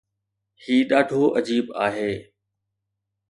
[0.63, 2.11] هي ڏاڍو عجيب آهي.